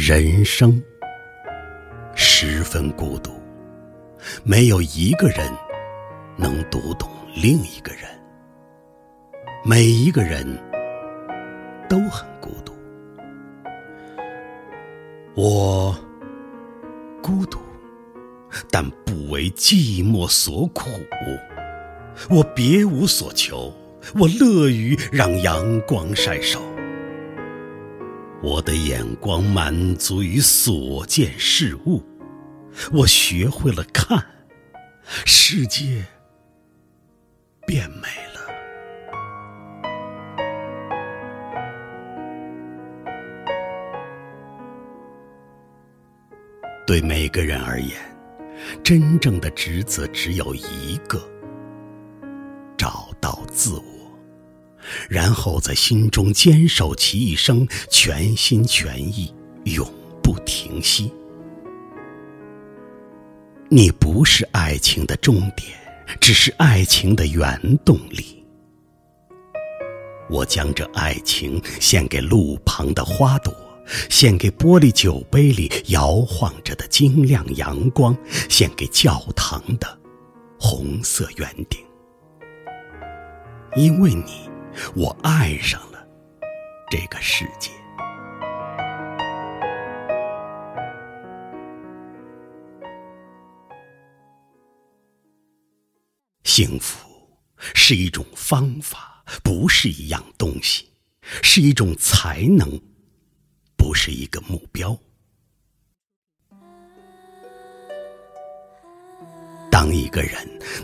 [0.00, 0.80] 人生
[2.14, 3.32] 十分孤独，
[4.44, 5.52] 没有一个人
[6.36, 8.02] 能读懂另一个人。
[9.64, 10.46] 每一个人
[11.88, 12.72] 都很孤独，
[15.34, 15.92] 我
[17.20, 17.58] 孤独，
[18.70, 20.88] 但不为寂寞所苦。
[22.30, 23.74] 我别无所求，
[24.14, 26.62] 我乐于让阳光晒手。
[28.40, 32.02] 我的眼光满足于所见事物，
[32.92, 34.24] 我学会了看，
[35.24, 36.04] 世界
[37.66, 38.38] 变美了。
[46.86, 47.98] 对每个人而言，
[48.84, 51.20] 真正的职责只有一个：
[52.76, 53.97] 找到自我。
[55.08, 59.86] 然后在心中坚守其一生，全心全意，永
[60.22, 61.12] 不停息。
[63.68, 65.78] 你不是爱情的终点，
[66.20, 68.44] 只是爱情的原动力。
[70.30, 73.54] 我将这爱情献给路旁的花朵，
[74.08, 78.16] 献给玻璃酒杯里摇晃着的晶亮阳光，
[78.48, 79.98] 献给教堂的
[80.58, 81.78] 红色圆顶，
[83.76, 84.48] 因为你。
[84.94, 86.06] 我爱上了
[86.90, 87.70] 这个世界。
[96.44, 97.08] 幸福
[97.74, 100.86] 是一种方法，不是一样东西；
[101.42, 102.80] 是一种才能，
[103.76, 104.98] 不是一个目标。
[109.70, 110.32] 当一个人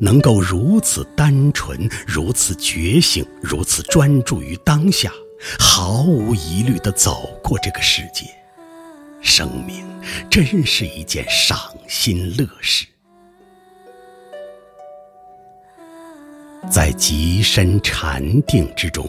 [0.00, 5.10] 能够如此单纯、如此觉醒、如此专注于当下，
[5.58, 8.26] 毫无疑虑的走过这个世界，
[9.20, 9.84] 生命
[10.28, 12.86] 真是一件赏心乐事。
[16.70, 19.08] 在极深禅定之中，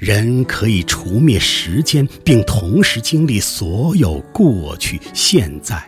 [0.00, 5.82] 人可以除灭时间，并同时经历所有过去、现在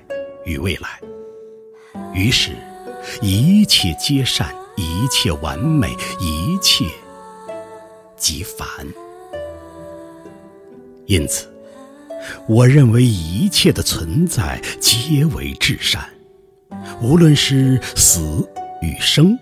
[0.44, 1.00] 与未来。
[2.12, 2.50] 于是。
[3.22, 6.86] 一切皆善，一切完美，一切
[8.16, 8.66] 即凡。
[11.06, 11.46] 因此，
[12.48, 16.04] 我认为一切的存在皆为至善，
[17.00, 18.48] 无论是死
[18.82, 19.38] 与生，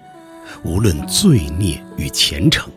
[0.62, 2.70] 无论罪孽与虔诚，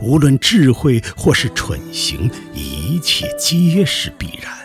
[0.00, 4.63] 无论智慧或是蠢行，一切皆是必然。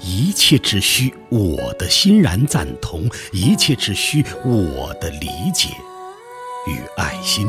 [0.00, 5.68] 一切只需我的欣然赞同，一切只需我的理解
[6.66, 7.48] 与爱心，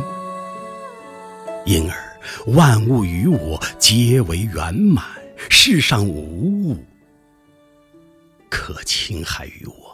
[1.65, 5.05] 因而万物与我皆为圆满，
[5.49, 6.85] 世上无物
[8.49, 9.91] 可侵害于我。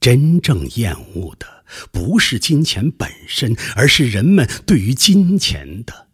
[0.00, 1.46] 真正厌恶的
[1.90, 6.08] 不是金钱本身，而是人们对于金钱的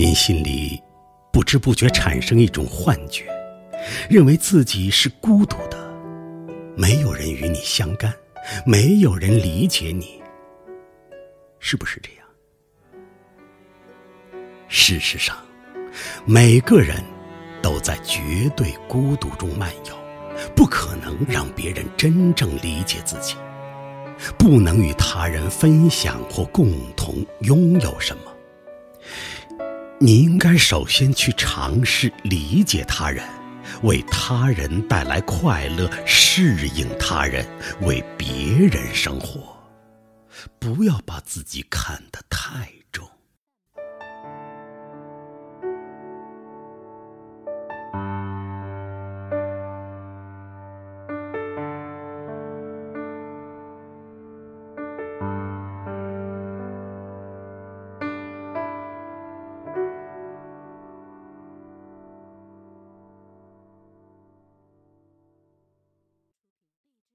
[0.00, 0.82] 您心里
[1.30, 3.26] 不知不觉产生一种幻觉，
[4.08, 5.76] 认为自己是孤独的，
[6.74, 8.10] 没有人与你相干，
[8.64, 10.18] 没有人理解你，
[11.58, 12.26] 是不是这样？
[14.68, 15.36] 事实上，
[16.24, 16.96] 每个人
[17.60, 19.94] 都在绝对孤独中漫游，
[20.56, 23.34] 不可能让别人真正理解自己，
[24.38, 28.22] 不能与他人分享或共同拥有什么。
[30.02, 33.22] 你应该首先去尝试理解他人，
[33.82, 37.46] 为他人带来快乐，适应他人，
[37.82, 38.26] 为别
[38.66, 39.54] 人生活。
[40.58, 43.06] 不要把自己看得太重。